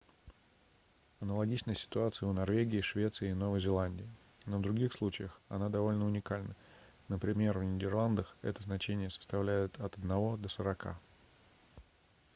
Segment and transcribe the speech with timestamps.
[1.19, 4.09] аналогичная ситуация у норвегии швеции и новой зеландии
[4.47, 6.55] но в других случаях она довольно уникальна
[7.07, 10.97] например в нидерландах это значение составляет от одного до сорока